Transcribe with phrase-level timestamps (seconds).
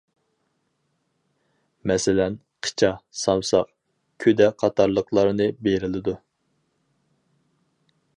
[1.91, 2.89] مەسىلەن: قىچا،
[3.23, 3.69] سامساق،
[4.25, 6.15] كۈدە قاتارلىقلارنى بېرىلىدۇ.